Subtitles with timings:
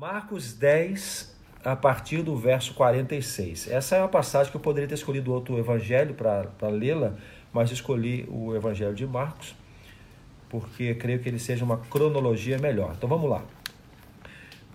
[0.00, 3.68] Marcos 10, a partir do verso 46.
[3.68, 7.14] Essa é uma passagem que eu poderia ter escolhido outro evangelho para lê-la,
[7.52, 9.56] mas escolhi o evangelho de Marcos,
[10.48, 12.94] porque creio que ele seja uma cronologia melhor.
[12.96, 13.42] Então vamos lá.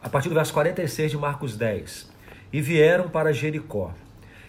[0.02, 2.12] A partir do verso 46 de Marcos 10.
[2.52, 3.94] E vieram para Jericó.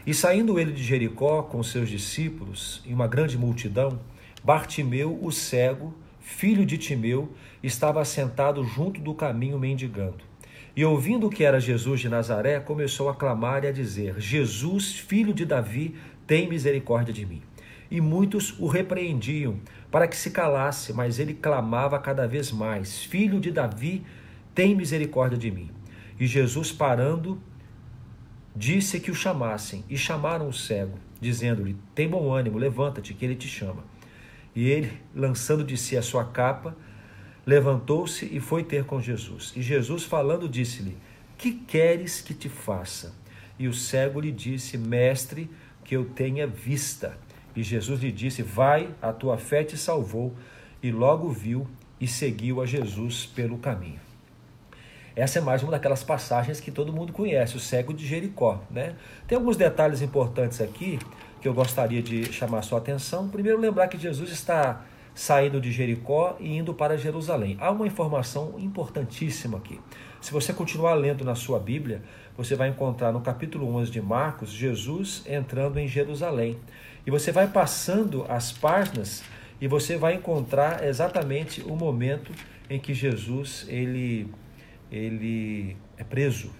[0.04, 4.00] E saindo ele de Jericó com seus discípulos e uma grande multidão,
[4.42, 7.32] Bartimeu, o cego, filho de Timeu,
[7.62, 10.33] estava assentado junto do caminho mendigando.
[10.76, 15.32] E ouvindo que era Jesus de Nazaré, começou a clamar e a dizer: Jesus, filho
[15.32, 15.94] de Davi,
[16.26, 17.42] tem misericórdia de mim.
[17.90, 19.60] E muitos o repreendiam
[19.90, 24.04] para que se calasse, mas ele clamava cada vez mais: Filho de Davi,
[24.52, 25.70] tem misericórdia de mim.
[26.18, 27.40] E Jesus, parando,
[28.54, 33.36] disse que o chamassem, e chamaram o cego, dizendo-lhe: Tem bom ânimo, levanta-te, que ele
[33.36, 33.84] te chama.
[34.56, 36.76] E ele, lançando de si a sua capa,
[37.46, 39.52] levantou-se e foi ter com Jesus.
[39.56, 40.96] E Jesus, falando, disse-lhe:
[41.36, 43.14] Que queres que te faça?
[43.58, 45.50] E o cego lhe disse: Mestre,
[45.84, 47.16] que eu tenha vista.
[47.54, 50.34] E Jesus lhe disse: Vai, a tua fé te salvou.
[50.82, 51.66] E logo viu
[52.00, 54.00] e seguiu a Jesus pelo caminho.
[55.16, 58.60] Essa é mais uma daquelas passagens que todo mundo conhece, o cego de Jericó.
[58.68, 58.96] Né?
[59.28, 60.98] Tem alguns detalhes importantes aqui
[61.40, 63.28] que eu gostaria de chamar sua atenção.
[63.28, 64.84] Primeiro, lembrar que Jesus está
[65.14, 67.56] saindo de Jericó e indo para Jerusalém.
[67.60, 69.80] Há uma informação importantíssima aqui.
[70.20, 72.02] Se você continuar lendo na sua Bíblia,
[72.36, 76.58] você vai encontrar no capítulo 11 de Marcos Jesus entrando em Jerusalém.
[77.06, 79.22] E você vai passando as páginas
[79.60, 82.32] e você vai encontrar exatamente o momento
[82.68, 84.28] em que Jesus ele,
[84.90, 86.50] ele é preso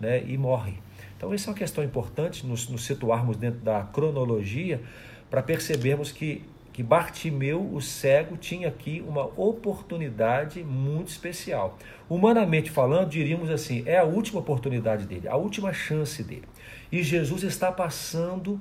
[0.00, 0.74] né, e morre.
[1.16, 4.82] Então, isso é uma questão importante, nos, nos situarmos dentro da cronologia,
[5.30, 6.42] para percebermos que
[6.72, 11.78] que Bartimeu, o cego, tinha aqui uma oportunidade muito especial.
[12.08, 16.44] Humanamente falando, diríamos assim, é a última oportunidade dele, a última chance dele.
[16.90, 18.60] E Jesus está passando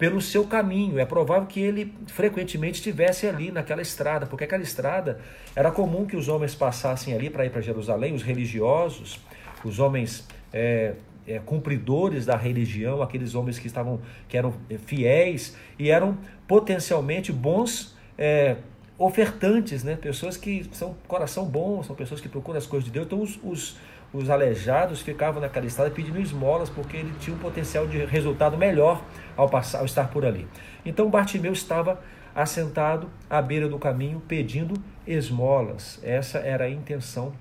[0.00, 0.98] pelo seu caminho.
[0.98, 5.20] É provável que ele frequentemente estivesse ali naquela estrada, porque aquela estrada
[5.54, 9.20] era comum que os homens passassem ali para ir para Jerusalém, os religiosos,
[9.62, 10.94] os homens é,
[11.30, 16.18] é, cumpridores da religião, aqueles homens que estavam que eram é, fiéis e eram
[16.48, 18.56] potencialmente bons é,
[18.98, 19.94] ofertantes, né?
[19.94, 23.06] Pessoas que são coração bom, são pessoas que procuram as coisas de Deus.
[23.06, 23.76] Então os, os,
[24.12, 29.00] os aleijados ficavam naquela estrada pedindo esmolas porque ele tinha um potencial de resultado melhor
[29.36, 30.48] ao passar, ao estar por ali.
[30.84, 32.00] Então Bartimeu estava
[32.34, 34.74] assentado à beira do caminho pedindo
[35.06, 36.00] esmolas.
[36.02, 37.32] Essa era a intenção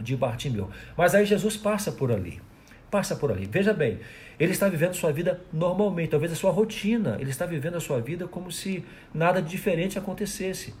[0.00, 0.68] de Bartimeu.
[0.96, 2.40] Mas aí Jesus passa por ali
[2.90, 3.46] passa por ali.
[3.46, 3.98] Veja bem,
[4.38, 8.00] ele está vivendo sua vida normalmente, talvez a sua rotina, ele está vivendo a sua
[8.00, 10.74] vida como se nada diferente acontecesse.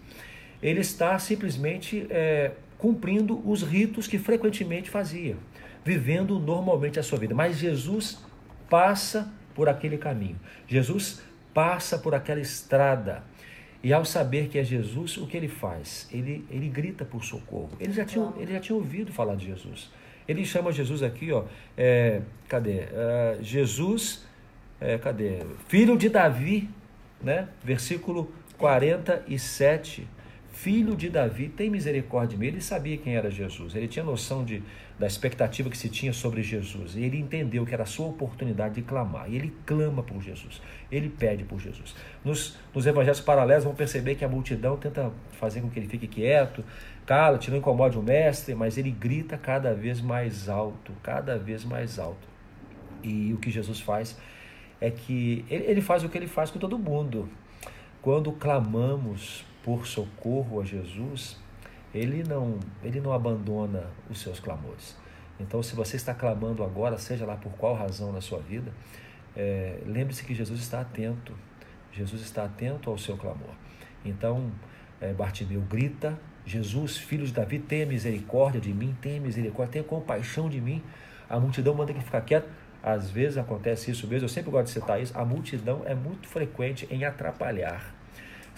[0.62, 5.36] Ele está simplesmente é, cumprindo os ritos que frequentemente fazia,
[5.84, 7.34] vivendo normalmente a sua vida.
[7.34, 8.18] Mas Jesus
[8.68, 13.24] passa por aquele caminho, Jesus passa por aquela estrada.
[13.80, 16.08] E ao saber que é Jesus, o que ele faz?
[16.12, 17.70] Ele, ele grita por socorro.
[17.78, 19.88] Ele já, tinha, ele já tinha ouvido falar de Jesus.
[20.28, 21.44] Ele chama Jesus aqui, ó,
[21.76, 22.80] é, cadê?
[22.80, 24.26] É, Jesus,
[24.78, 25.38] é, cadê?
[25.68, 26.68] Filho de Davi,
[27.22, 27.48] né?
[27.64, 30.06] Versículo 47.
[30.60, 32.48] Filho de Davi, tem misericórdia de mim.
[32.48, 34.60] Ele sabia quem era Jesus, ele tinha noção de,
[34.98, 36.96] da expectativa que se tinha sobre Jesus.
[36.96, 39.30] E ele entendeu que era a sua oportunidade de clamar.
[39.30, 40.60] E ele clama por Jesus,
[40.90, 41.94] ele pede por Jesus.
[42.24, 46.08] Nos, nos evangelhos paralelos, vão perceber que a multidão tenta fazer com que ele fique
[46.08, 46.64] quieto,
[47.06, 52.00] cala-te, não incomode o mestre, mas ele grita cada vez mais alto, cada vez mais
[52.00, 52.26] alto.
[53.00, 54.18] E o que Jesus faz
[54.80, 57.28] é que ele faz o que ele faz com todo mundo.
[58.02, 61.36] Quando clamamos por socorro a Jesus,
[61.94, 64.96] ele não, ele não abandona os seus clamores.
[65.40, 68.72] Então, se você está clamando agora, seja lá por qual razão na sua vida,
[69.36, 71.32] é, lembre-se que Jesus está atento.
[71.92, 73.54] Jesus está atento ao seu clamor.
[74.04, 74.50] Então,
[75.00, 80.48] é, Bartimeu grita, Jesus, filho de Davi, tenha misericórdia de mim, tenha misericórdia, tenha compaixão
[80.48, 80.82] de mim.
[81.28, 82.48] A multidão manda que ficar quieto.
[82.82, 85.16] Às vezes acontece isso mesmo, eu sempre gosto de citar isso.
[85.16, 87.97] A multidão é muito frequente em atrapalhar.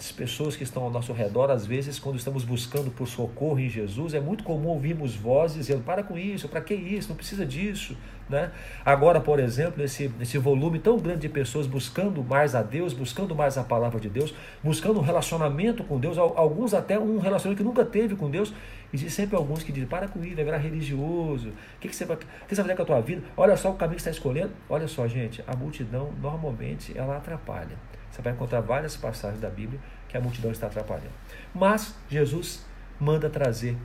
[0.01, 3.69] As pessoas que estão ao nosso redor, às vezes, quando estamos buscando por socorro em
[3.69, 7.45] Jesus, é muito comum ouvirmos vozes dizendo: para com isso, para que isso, não precisa
[7.45, 7.95] disso.
[8.27, 8.51] Né?
[8.83, 13.35] Agora, por exemplo, esse, esse volume tão grande de pessoas buscando mais a Deus, buscando
[13.35, 14.33] mais a palavra de Deus,
[14.63, 18.51] buscando um relacionamento com Deus, alguns até um relacionamento que nunca teve com Deus,
[18.91, 22.05] e sempre alguns que dizem, para com isso, vai virar religioso, o que, que, você
[22.05, 23.21] vai, o que você vai fazer com a tua vida?
[23.37, 24.51] Olha só o caminho que você está escolhendo.
[24.67, 27.90] Olha só, gente, a multidão normalmente ela atrapalha.
[28.11, 31.13] Você vai encontrar várias passagens da Bíblia que a multidão está atrapalhando.
[31.53, 32.65] Mas Jesus
[32.99, 33.77] manda trazer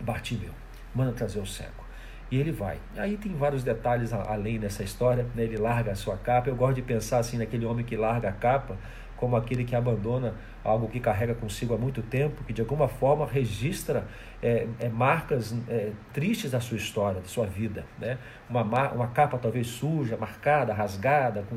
[0.00, 0.50] Bartimeu,
[0.94, 1.84] manda trazer o cego.
[2.30, 2.78] E ele vai.
[2.96, 5.24] Aí tem vários detalhes além dessa história.
[5.34, 5.44] Né?
[5.44, 6.48] Ele larga a sua capa.
[6.48, 8.76] Eu gosto de pensar assim naquele homem que larga a capa
[9.16, 13.26] como aquele que abandona algo que carrega consigo há muito tempo, que de alguma forma
[13.26, 14.06] registra
[14.42, 17.84] é, é, marcas é, tristes da sua história, da sua vida.
[17.98, 18.18] Né?
[18.50, 18.62] Uma,
[18.92, 21.56] uma capa talvez suja, marcada, rasgada, com,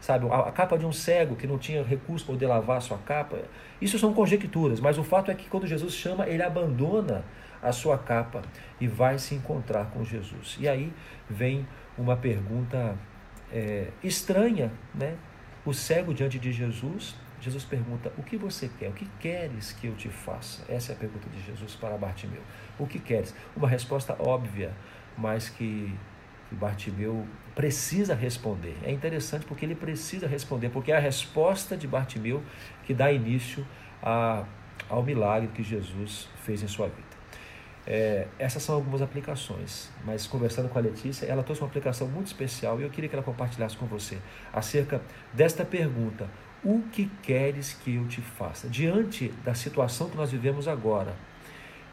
[0.00, 2.98] sabe, a, capa de um cego que não tinha recurso para poder lavar a sua
[2.98, 3.38] capa.
[3.80, 7.24] Isso são conjecturas, mas o fato é que quando Jesus chama, ele abandona
[7.62, 8.42] a sua capa
[8.80, 10.56] e vai se encontrar com Jesus.
[10.58, 10.92] E aí
[11.28, 11.66] vem
[11.96, 12.96] uma pergunta
[13.52, 15.16] é, estranha, né?
[15.64, 18.88] O cego diante de Jesus, Jesus pergunta: O que você quer?
[18.88, 20.62] O que queres que eu te faça?
[20.72, 22.40] Essa é a pergunta de Jesus para Bartimeu.
[22.78, 23.34] O que queres?
[23.54, 24.72] Uma resposta óbvia,
[25.16, 25.94] mas que,
[26.50, 27.24] que Bartimeu
[27.54, 28.76] precisa responder.
[28.82, 32.42] É interessante porque ele precisa responder, porque é a resposta de Bartimeu
[32.84, 33.64] que dá início
[34.02, 34.44] a,
[34.88, 37.08] ao milagre que Jesus fez em sua vida.
[37.86, 42.26] É, essas são algumas aplicações, mas conversando com a Letícia, ela trouxe uma aplicação muito
[42.26, 44.18] especial e eu queria que ela compartilhasse com você
[44.52, 45.00] acerca
[45.32, 46.28] desta pergunta:
[46.62, 48.68] O que queres que eu te faça?
[48.68, 51.14] Diante da situação que nós vivemos agora,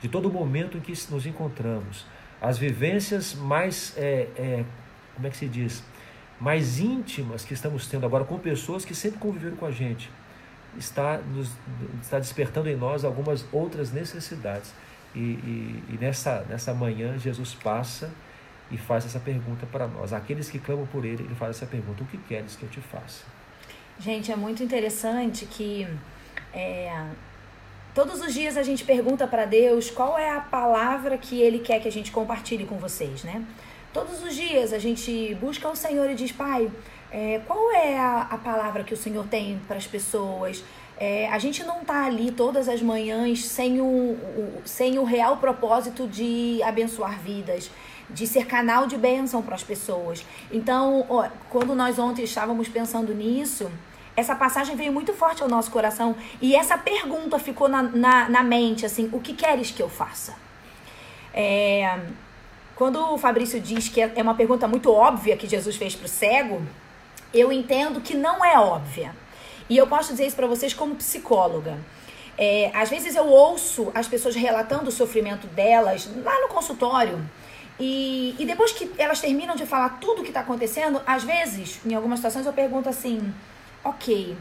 [0.02, 2.06] de todo o momento em que nos encontramos,
[2.42, 4.66] as vivências mais, é, é,
[5.16, 5.84] como é que se diz,
[6.40, 10.10] mais íntimas que estamos tendo agora com pessoas que sempre conviveram com a gente,
[10.78, 11.52] está, nos,
[12.02, 14.72] está despertando em nós algumas outras necessidades.
[15.16, 18.12] E, e, e, nessa, nessa manhã, Jesus passa
[18.70, 20.14] e faz essa pergunta para nós.
[20.14, 22.82] Aqueles que clamam por Ele, Ele faz essa pergunta: O que queres que eu te
[22.82, 23.24] faça?
[24.00, 25.88] Gente, é muito interessante que
[26.54, 27.08] é,
[27.98, 31.80] todos os dias a gente pergunta para Deus qual é a palavra que Ele quer
[31.80, 33.44] que a gente compartilhe com vocês, né?
[33.92, 36.70] Todos os dias a gente busca o Senhor e diz: Pai,
[37.12, 40.64] é, qual é a, a palavra que o Senhor tem para as pessoas?
[41.00, 45.38] É, a gente não tá ali todas as manhãs sem o, o, sem o real
[45.38, 47.72] propósito de abençoar vidas,
[48.12, 50.24] de ser canal de bênção para as pessoas.
[50.52, 53.72] Então, ó, quando nós ontem estávamos pensando nisso,
[54.18, 58.44] essa passagem veio muito forte ao nosso coração e essa pergunta ficou na, na, na
[58.44, 60.34] mente, assim, o que queres que eu faça?
[61.32, 62.00] É,
[62.76, 66.10] quando o Fabrício diz que é uma pergunta muito óbvia que Jesus fez para o
[66.10, 66.64] cego,
[67.32, 69.14] eu entendo que não é óbvia.
[69.70, 71.78] E eu posso dizer isso para vocês como psicóloga.
[72.36, 77.24] É, às vezes eu ouço as pessoas relatando o sofrimento delas lá no consultório.
[77.80, 81.80] E, e depois que elas terminam de falar tudo o que está acontecendo, às vezes,
[81.86, 83.32] em algumas situações, eu pergunto assim:
[83.90, 84.38] ok,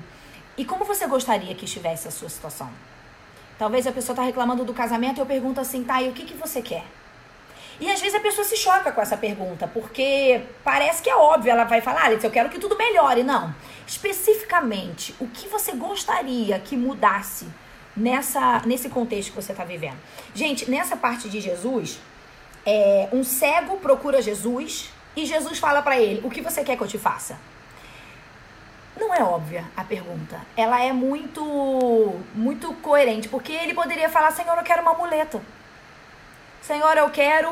[0.57, 2.71] e como você gostaria que estivesse a sua situação?
[3.59, 6.25] Talvez a pessoa está reclamando do casamento e eu pergunto assim: tá, e o que,
[6.25, 6.85] que você quer?
[7.79, 11.51] E às vezes a pessoa se choca com essa pergunta, porque parece que é óbvio,
[11.51, 13.23] ela vai falar, eu quero que tudo melhore.
[13.23, 13.55] Não.
[13.87, 17.47] Especificamente, o que você gostaria que mudasse
[17.95, 19.99] nessa, nesse contexto que você está vivendo?
[20.35, 21.99] Gente, nessa parte de Jesus,
[22.65, 26.83] é, um cego procura Jesus e Jesus fala para ele: O que você quer que
[26.83, 27.39] eu te faça?
[28.97, 30.41] Não é óbvia a pergunta.
[30.57, 35.43] Ela é muito, muito coerente, porque ele poderia falar: Senhor, eu quero uma muleta.
[36.63, 37.51] Senhor, eu quero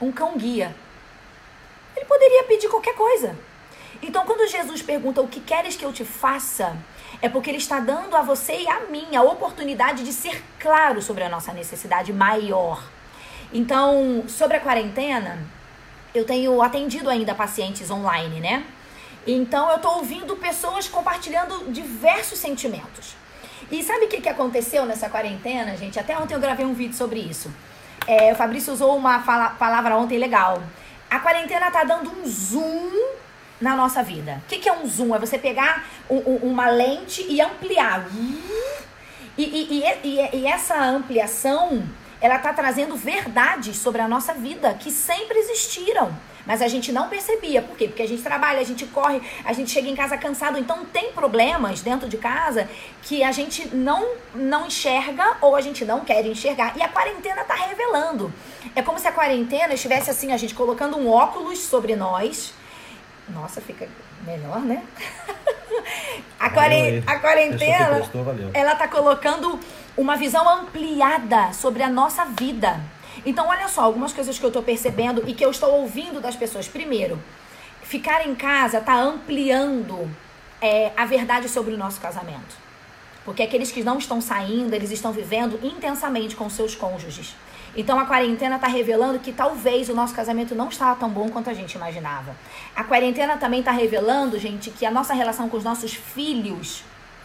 [0.00, 0.74] um cão guia.
[1.94, 3.36] Ele poderia pedir qualquer coisa.
[4.02, 6.76] Então, quando Jesus pergunta o que queres que eu te faça,
[7.22, 11.00] é porque ele está dando a você e a mim a oportunidade de ser claro
[11.00, 12.82] sobre a nossa necessidade maior.
[13.52, 15.38] Então, sobre a quarentena,
[16.14, 18.64] eu tenho atendido ainda pacientes online, né?
[19.26, 23.16] Então, eu estou ouvindo pessoas compartilhando diversos sentimentos.
[23.70, 25.98] E sabe o que, que aconteceu nessa quarentena, gente?
[25.98, 27.50] Até ontem eu gravei um vídeo sobre isso.
[28.06, 30.62] É, o Fabrício usou uma fala, palavra ontem legal.
[31.10, 32.90] A quarentena tá dando um zoom
[33.60, 34.42] na nossa vida.
[34.44, 35.14] O que, que é um zoom?
[35.14, 38.06] É você pegar um, um, uma lente e ampliar.
[39.38, 41.82] E, e, e, e, essa ampliação,
[42.20, 46.14] ela tá trazendo verdades sobre a nossa vida que sempre existiram.
[46.46, 47.62] Mas a gente não percebia.
[47.62, 47.88] Por quê?
[47.88, 50.58] Porque a gente trabalha, a gente corre, a gente chega em casa cansado.
[50.58, 52.68] Então tem problemas dentro de casa
[53.02, 56.76] que a gente não, não enxerga ou a gente não quer enxergar.
[56.76, 58.32] E a quarentena tá revelando.
[58.74, 62.52] É como se a quarentena estivesse assim, a gente colocando um óculos sobre nós.
[63.28, 63.88] Nossa, fica
[64.26, 64.82] melhor, né?
[66.38, 68.00] a, quaren a quarentena,
[68.52, 69.58] ela tá colocando
[69.96, 72.80] uma visão ampliada sobre a nossa vida.
[73.24, 76.36] Então, olha só, algumas coisas que eu estou percebendo e que eu estou ouvindo das
[76.36, 76.68] pessoas.
[76.68, 77.18] Primeiro,
[77.82, 80.10] ficar em casa está ampliando
[80.60, 82.64] é, a verdade sobre o nosso casamento.
[83.24, 87.34] Porque aqueles que não estão saindo, eles estão vivendo intensamente com seus cônjuges.
[87.76, 91.50] Então a quarentena está revelando que talvez o nosso casamento não está tão bom quanto
[91.50, 92.36] a gente imaginava.
[92.74, 96.84] A quarentena também está revelando, gente, que a nossa relação com os nossos filhos,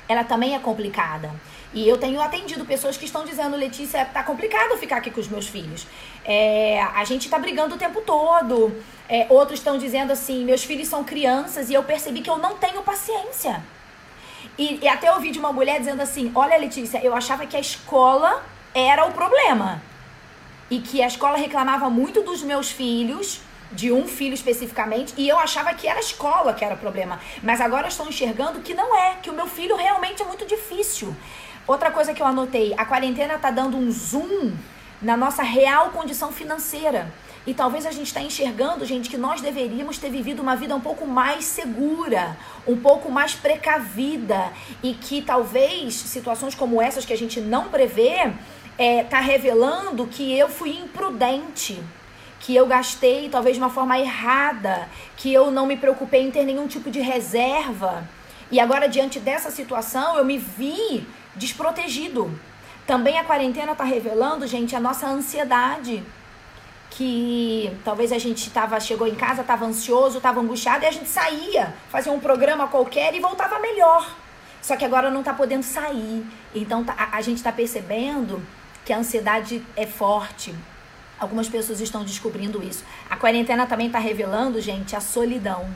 [0.09, 1.31] ela também é complicada
[1.71, 5.27] E eu tenho atendido pessoas que estão dizendo, Letícia, tá complicado ficar aqui com os
[5.27, 5.85] meus filhos.
[6.25, 8.75] É, a gente tá brigando o tempo todo.
[9.07, 12.55] É, outros estão dizendo assim, meus filhos são crianças e eu percebi que eu não
[12.55, 13.61] tenho paciência.
[14.57, 17.59] E, e até ouvi de uma mulher dizendo assim, olha Letícia, eu achava que a
[17.59, 19.79] escola era o problema.
[20.71, 25.37] E que a escola reclamava muito dos meus filhos de um filho especificamente, e eu
[25.37, 27.19] achava que era a escola que era o problema.
[27.43, 31.15] Mas agora estou enxergando que não é, que o meu filho realmente é muito difícil.
[31.67, 34.53] Outra coisa que eu anotei, a quarentena está dando um zoom
[35.01, 37.13] na nossa real condição financeira.
[37.45, 40.81] E talvez a gente está enxergando, gente, que nós deveríamos ter vivido uma vida um
[40.81, 44.51] pouco mais segura, um pouco mais precavida.
[44.83, 48.31] E que talvez situações como essas que a gente não prevê,
[48.77, 51.81] é, tá revelando que eu fui imprudente
[52.39, 56.43] que eu gastei talvez de uma forma errada, que eu não me preocupei em ter
[56.45, 58.07] nenhum tipo de reserva.
[58.51, 61.05] E agora, diante dessa situação, eu me vi
[61.35, 62.39] desprotegido.
[62.87, 66.03] Também a quarentena está revelando, gente, a nossa ansiedade.
[66.89, 71.07] Que talvez a gente tava, chegou em casa, estava ansioso, estava angustiado, e a gente
[71.07, 74.09] saía, fazia um programa qualquer e voltava melhor.
[74.61, 76.25] Só que agora não está podendo sair.
[76.55, 78.41] Então tá, a, a gente está percebendo
[78.83, 80.55] que a ansiedade é forte,
[81.19, 82.83] Algumas pessoas estão descobrindo isso.
[83.09, 85.69] A quarentena também está revelando, gente, a solidão.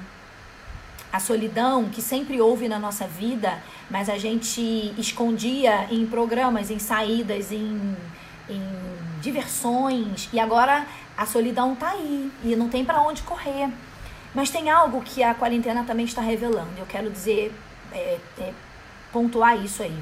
[1.12, 6.80] A solidão que sempre houve na nossa vida, mas a gente escondia em programas, em
[6.80, 7.96] saídas, em,
[8.50, 8.62] em
[9.22, 10.30] diversões.
[10.34, 13.70] E agora a solidão está aí e não tem para onde correr.
[14.34, 16.72] Mas tem algo que a quarentena também está revelando.
[16.78, 17.54] Eu quero dizer,
[17.92, 18.54] é, é,
[19.12, 19.98] pontuar isso aí.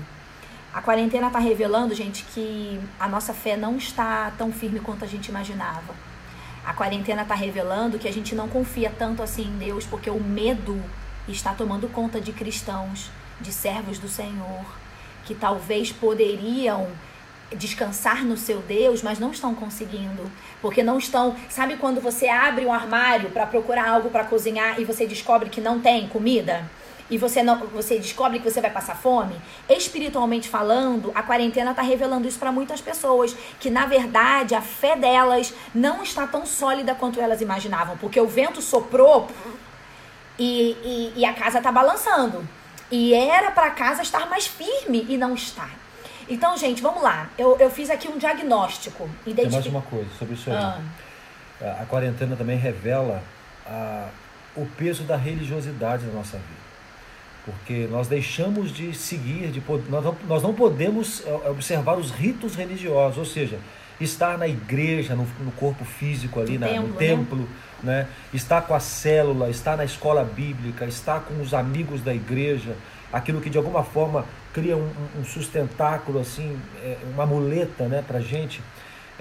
[0.73, 5.07] A quarentena está revelando, gente, que a nossa fé não está tão firme quanto a
[5.07, 5.93] gente imaginava.
[6.65, 10.19] A quarentena está revelando que a gente não confia tanto assim em Deus, porque o
[10.19, 10.81] medo
[11.27, 13.09] está tomando conta de cristãos,
[13.41, 14.65] de servos do Senhor,
[15.25, 16.87] que talvez poderiam
[17.53, 21.35] descansar no seu Deus, mas não estão conseguindo, porque não estão.
[21.49, 25.59] Sabe quando você abre um armário para procurar algo para cozinhar e você descobre que
[25.59, 26.63] não tem comida?
[27.11, 29.35] E você não você descobre que você vai passar fome,
[29.69, 34.95] espiritualmente falando, a quarentena está revelando isso para muitas pessoas, que na verdade a fé
[34.95, 39.27] delas não está tão sólida quanto elas imaginavam, porque o vento soprou
[40.39, 42.47] e, e, e a casa está balançando.
[42.89, 45.69] E era para a casa estar mais firme e não está.
[46.29, 47.29] Então, gente, vamos lá.
[47.37, 49.09] Eu, eu fiz aqui um diagnóstico.
[49.25, 49.49] Identific...
[49.49, 50.55] Tem mais uma coisa sobre isso aí.
[50.55, 50.81] Ah.
[51.81, 53.23] A quarentena também revela
[53.65, 54.07] a,
[54.55, 56.70] o peso da religiosidade na nossa vida
[57.45, 62.55] porque nós deixamos de seguir, de, nós, não, nós não podemos eh, observar os ritos
[62.55, 63.57] religiosos, ou seja,
[64.00, 67.38] estar na igreja, no, no corpo físico ali, na, templo, no templo,
[67.83, 68.01] né?
[68.01, 68.07] né?
[68.33, 72.75] estar com a célula, estar na escola bíblica, estar com os amigos da igreja,
[73.12, 78.19] aquilo que de alguma forma cria um, um sustentáculo, assim, é, uma muleta né, para
[78.19, 78.62] a gente.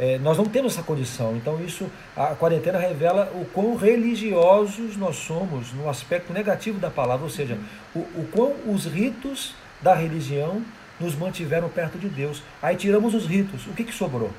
[0.03, 5.17] É, nós não temos essa condição, então isso a quarentena revela o quão religiosos nós
[5.17, 7.59] somos no aspecto negativo da palavra, ou seja,
[7.95, 10.63] o, o quão os ritos da religião
[10.99, 12.43] nos mantiveram perto de Deus.
[12.63, 14.31] Aí tiramos os ritos, o que, que sobrou?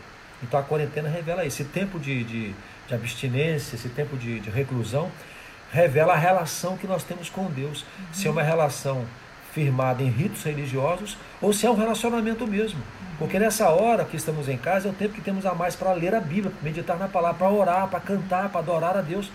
[0.41, 2.55] Então a quarentena revela esse tempo de, de,
[2.87, 5.11] de abstinência, esse tempo de, de, reclusão,
[5.71, 7.81] revela a relação que nós temos com Deus.
[7.81, 8.05] Uhum.
[8.13, 9.05] Se é uma relação
[9.53, 12.81] firmada em ritos religiosos ou se é um relacionamento mesmo.
[13.21, 15.93] Porque nessa hora que estamos em casa é o tempo que temos a mais para
[15.93, 19.29] ler a Bíblia, meditar na palavra, para orar, para cantar, para adorar a Deus.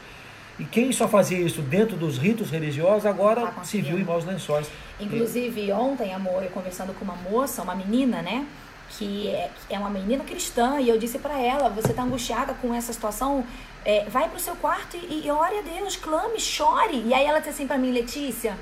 [0.58, 4.24] E quem só fazia isso dentro dos ritos religiosos agora tá se viu em maus
[4.24, 4.68] lençóis.
[4.98, 8.44] Inclusive, ontem, amor, eu conversando com uma moça, uma menina, né?
[8.90, 12.74] Que é, é uma menina cristã, e eu disse para ela: Você está angustiada com
[12.74, 13.44] essa situação?
[13.84, 17.04] É, vai para o seu quarto e, e ore a Deus, clame, chore.
[17.06, 18.56] E aí ela disse assim para mim: Letícia,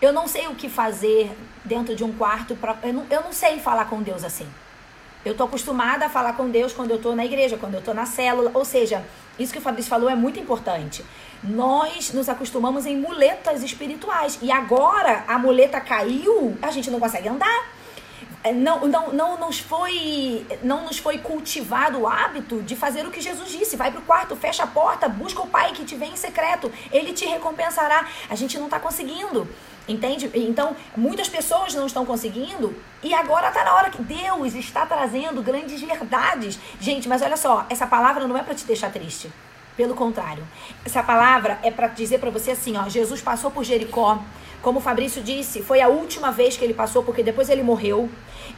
[0.00, 1.30] eu não sei o que fazer
[1.64, 2.56] dentro de um quarto.
[2.56, 4.46] Pra, eu, não, eu não sei falar com Deus assim.
[5.24, 7.92] Eu tô acostumada a falar com Deus quando eu tô na igreja, quando eu tô
[7.92, 8.50] na célula.
[8.54, 9.04] Ou seja,
[9.38, 11.04] isso que o Fabrício falou é muito importante.
[11.42, 14.38] Nós nos acostumamos em muletas espirituais.
[14.40, 17.68] E agora a muleta caiu, a gente não consegue andar.
[18.42, 23.10] É, não, não, não, nos foi, não nos foi cultivado o hábito de fazer o
[23.10, 23.76] que Jesus disse.
[23.76, 26.72] Vai para o quarto, fecha a porta, busca o Pai que te vem em secreto.
[26.90, 28.06] Ele te recompensará.
[28.30, 29.46] A gente não está conseguindo.
[29.90, 30.30] Entende?
[30.34, 35.42] Então, muitas pessoas não estão conseguindo e agora está na hora que Deus está trazendo
[35.42, 36.60] grandes verdades.
[36.80, 39.28] Gente, mas olha só, essa palavra não é para te deixar triste.
[39.76, 40.46] Pelo contrário,
[40.84, 44.20] essa palavra é para dizer para você assim, ó, Jesus passou por Jericó,
[44.62, 48.08] como o Fabrício disse, foi a última vez que ele passou, porque depois ele morreu.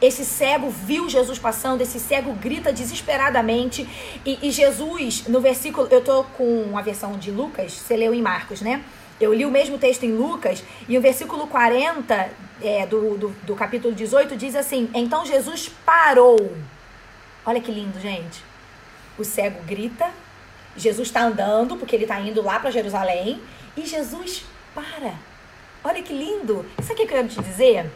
[0.01, 3.87] Esse cego viu Jesus passando, esse cego grita desesperadamente.
[4.25, 8.21] E, e Jesus, no versículo, eu tô com a versão de Lucas, você leu em
[8.21, 8.83] Marcos, né?
[9.19, 12.29] Eu li o mesmo texto em Lucas e o versículo 40
[12.61, 16.51] é, do, do, do capítulo 18 diz assim: Então Jesus parou.
[17.45, 18.43] Olha que lindo, gente.
[19.17, 20.09] O cego grita,
[20.75, 23.39] Jesus está andando, porque ele está indo lá para Jerusalém,
[23.77, 24.43] e Jesus
[24.73, 25.13] para.
[25.83, 26.65] Olha que lindo.
[26.79, 27.91] Isso aqui que eu quero te dizer?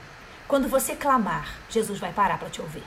[0.48, 2.84] Quando você clamar, Jesus vai parar para te ouvir.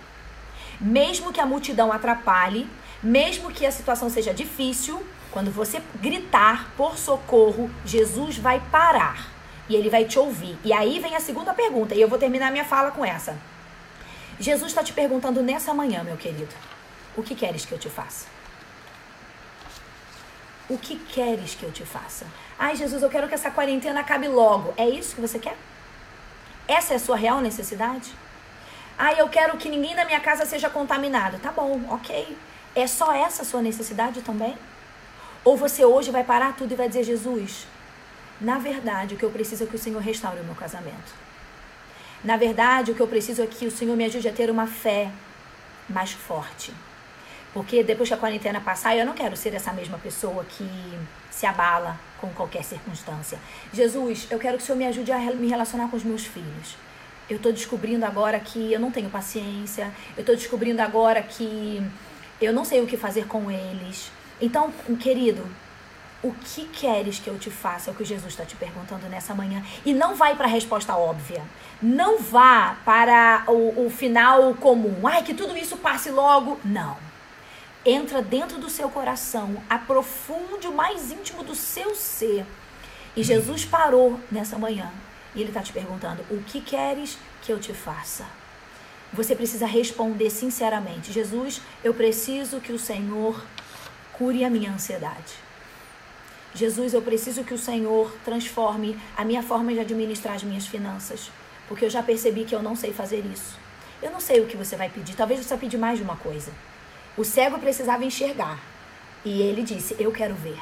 [0.80, 2.68] Mesmo que a multidão atrapalhe,
[3.02, 9.28] mesmo que a situação seja difícil, quando você gritar por socorro, Jesus vai parar
[9.68, 10.58] e ele vai te ouvir.
[10.64, 13.38] E aí vem a segunda pergunta, e eu vou terminar minha fala com essa.
[14.38, 16.54] Jesus está te perguntando nessa manhã, meu querido:
[17.16, 18.26] o que queres que eu te faça?
[20.70, 22.24] O que queres que eu te faça?
[22.56, 24.72] Ai, Jesus, eu quero que essa quarentena acabe logo.
[24.76, 25.56] É isso que você quer?
[26.68, 28.14] Essa é a sua real necessidade?
[28.96, 31.40] Ai, eu quero que ninguém da minha casa seja contaminado.
[31.40, 32.38] Tá bom, ok.
[32.72, 34.56] É só essa a sua necessidade também?
[35.42, 37.66] Ou você hoje vai parar tudo e vai dizer, Jesus,
[38.40, 41.12] na verdade, o que eu preciso é que o Senhor restaure o meu casamento.
[42.22, 44.68] Na verdade, o que eu preciso é que o Senhor me ajude a ter uma
[44.68, 45.10] fé
[45.88, 46.72] mais forte.
[47.52, 50.68] Porque depois que a quarentena passar, eu não quero ser essa mesma pessoa que
[51.30, 53.38] se abala com qualquer circunstância.
[53.72, 56.76] Jesus, eu quero que o Senhor me ajude a me relacionar com os meus filhos.
[57.28, 59.92] Eu estou descobrindo agora que eu não tenho paciência.
[60.16, 61.82] Eu estou descobrindo agora que
[62.40, 64.10] eu não sei o que fazer com eles.
[64.40, 65.46] Então, querido,
[66.22, 67.90] o que queres que eu te faça?
[67.90, 69.62] É o que Jesus está te perguntando nessa manhã.
[69.84, 71.42] E não vai para a resposta óbvia.
[71.80, 75.06] Não vá para o, o final comum.
[75.06, 76.60] Ai, que tudo isso passe logo.
[76.64, 77.09] Não.
[77.84, 82.44] Entra dentro do seu coração, aprofunde o mais íntimo do seu ser.
[83.16, 84.92] E Jesus parou nessa manhã
[85.34, 88.26] e ele está te perguntando: o que queres que eu te faça?
[89.12, 93.42] Você precisa responder sinceramente: Jesus, eu preciso que o Senhor
[94.12, 95.34] cure a minha ansiedade.
[96.54, 101.30] Jesus, eu preciso que o Senhor transforme a minha forma de administrar as minhas finanças,
[101.66, 103.58] porque eu já percebi que eu não sei fazer isso.
[104.02, 106.52] Eu não sei o que você vai pedir, talvez você pedir mais de uma coisa.
[107.16, 108.60] O cego precisava enxergar
[109.24, 110.58] e ele disse: Eu quero ver.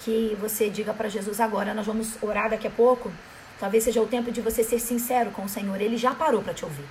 [0.00, 3.10] Que você diga para Jesus agora, nós vamos orar daqui a pouco.
[3.58, 5.80] Talvez seja o tempo de você ser sincero com o Senhor.
[5.80, 6.84] Ele já parou para te ouvir.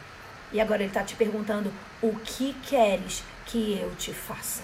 [0.52, 1.72] E agora ele está te perguntando:
[2.02, 4.62] O que queres que eu te faça?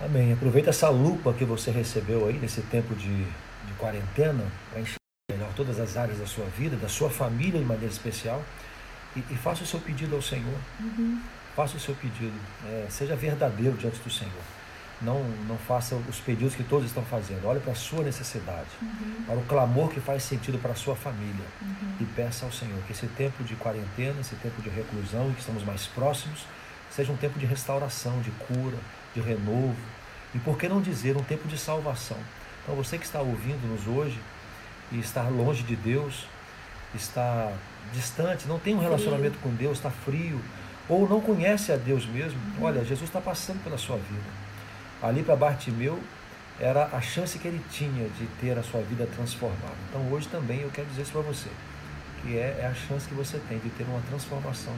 [0.00, 0.32] Amém.
[0.32, 4.98] Aproveita essa lupa que você recebeu aí nesse tempo de, de quarentena para enxergar
[5.30, 8.42] melhor todas as áreas da sua vida, da sua família de maneira especial.
[9.14, 10.58] E, e faça o seu pedido ao Senhor.
[10.80, 11.20] Uhum.
[11.54, 12.34] Faça o seu pedido.
[12.66, 14.32] É, seja verdadeiro diante do Senhor.
[15.00, 17.44] Não, não faça os pedidos que todos estão fazendo.
[17.46, 19.24] Olhe para a sua necessidade, uhum.
[19.26, 21.44] para o clamor que faz sentido para a sua família.
[21.60, 21.96] Uhum.
[22.00, 25.40] E peça ao Senhor que esse tempo de quarentena, esse tempo de reclusão, em que
[25.40, 26.46] estamos mais próximos,
[26.88, 28.76] seja um tempo de restauração, de cura,
[29.14, 29.76] de renovo
[30.34, 32.16] e por que não dizer um tempo de salvação.
[32.62, 34.18] Então você que está ouvindo-nos hoje
[34.90, 36.26] e está longe de Deus,
[36.94, 37.52] está
[37.92, 39.50] distante, não tem um relacionamento frio.
[39.50, 40.40] com Deus, está frio,
[40.88, 44.42] ou não conhece a Deus mesmo, olha, Jesus está passando pela sua vida.
[45.02, 45.98] Ali para Bartimeu
[46.60, 49.74] era a chance que ele tinha de ter a sua vida transformada.
[49.88, 51.48] Então hoje também eu quero dizer isso para você,
[52.22, 54.74] que é, é, a chance que você tem de ter uma transformação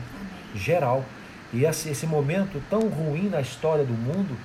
[0.54, 1.04] geral
[1.52, 4.36] e esse, esse momento tão ruim na história do mundo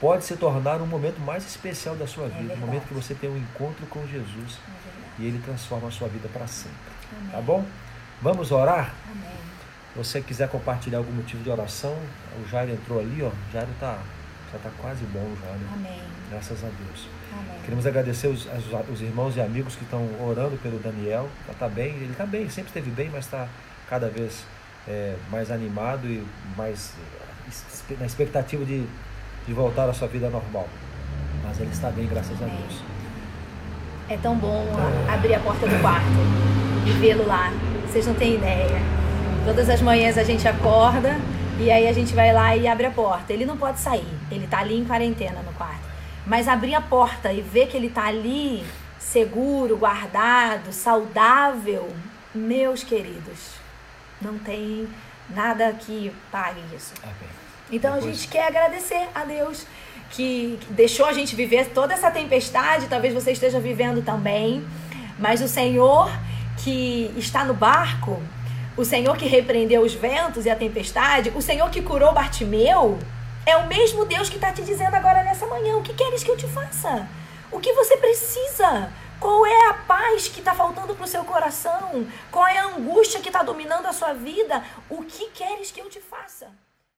[0.00, 2.94] pode se tornar um momento mais especial da sua é vida, é um momento que
[2.94, 4.58] você tem um encontro com Jesus
[5.18, 6.76] é e ele transforma a sua vida para sempre.
[7.14, 7.30] Amém.
[7.32, 7.64] Tá bom?
[8.22, 8.94] Vamos orar?
[9.10, 9.40] Amém.
[9.92, 11.96] Se você quiser compartilhar algum motivo de oração,
[12.40, 13.28] o Jairo entrou ali, ó.
[13.28, 13.98] O Jairo tá,
[14.52, 15.68] já está quase bom já, né?
[15.74, 16.00] Amém.
[16.30, 17.08] Graças a Deus.
[17.32, 17.60] Amém.
[17.64, 21.28] Queremos agradecer os, os, os, irmãos e amigos que estão orando pelo Daniel.
[21.46, 23.48] Já está bem, ele está bem, sempre esteve bem, mas está
[23.88, 24.44] cada vez
[24.86, 26.24] é, mais animado e
[26.56, 26.92] mais
[27.98, 28.86] na expectativa de,
[29.44, 30.68] de voltar à sua vida normal.
[31.42, 32.82] Mas ele está bem, graças a Deus.
[34.08, 34.66] É tão bom
[35.12, 36.06] abrir a porta do quarto
[36.86, 37.52] e vê-lo lá.
[37.86, 38.99] Vocês não têm ideia.
[39.44, 41.16] Todas as manhãs a gente acorda
[41.58, 43.32] e aí a gente vai lá e abre a porta.
[43.32, 45.88] Ele não pode sair, ele está ali em quarentena no quarto.
[46.26, 48.64] Mas abrir a porta e ver que ele está ali
[48.98, 51.90] seguro, guardado, saudável,
[52.34, 53.54] meus queridos,
[54.20, 54.86] não tem
[55.28, 56.92] nada que pague isso.
[57.72, 58.12] Então Depois...
[58.12, 59.66] a gente quer agradecer a Deus
[60.10, 64.64] que deixou a gente viver toda essa tempestade, talvez você esteja vivendo também,
[65.18, 66.10] mas o Senhor
[66.58, 68.22] que está no barco,
[68.80, 72.98] o Senhor que repreendeu os ventos e a tempestade, o Senhor que curou Bartimeu,
[73.44, 76.30] é o mesmo Deus que está te dizendo agora nessa manhã: o que queres que
[76.30, 77.06] eu te faça?
[77.52, 78.90] O que você precisa?
[79.18, 82.06] Qual é a paz que está faltando para o seu coração?
[82.30, 84.64] Qual é a angústia que está dominando a sua vida?
[84.88, 86.48] O que queres que eu te faça?